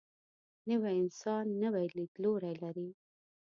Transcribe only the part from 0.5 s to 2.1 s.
نوی انسان نوی